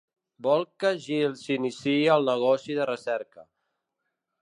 [0.45, 3.49] Vol que Jill s'iniciï al negoci de recerca.